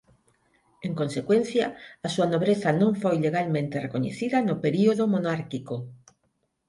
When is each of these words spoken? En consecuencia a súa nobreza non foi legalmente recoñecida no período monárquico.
En 0.87 0.91
consecuencia 1.01 1.65
a 2.05 2.07
súa 2.13 2.27
nobreza 2.33 2.69
non 2.81 2.91
foi 3.01 3.15
legalmente 3.25 3.81
recoñecida 3.85 4.37
no 4.47 4.55
período 4.65 5.03
monárquico. 5.13 5.75